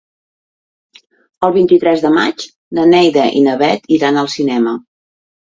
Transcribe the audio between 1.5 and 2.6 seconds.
vint-i-tres de maig